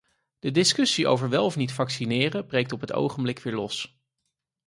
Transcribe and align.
De 0.39 0.51
discussie 0.51 1.07
over 1.07 1.29
wel 1.29 1.45
of 1.45 1.55
niet 1.55 1.73
vaccineren 1.73 2.45
breekt 2.45 2.71
op 2.71 2.81
het 2.81 2.91
ogenblik 2.93 3.39
weer 3.39 3.53
los. 3.55 3.99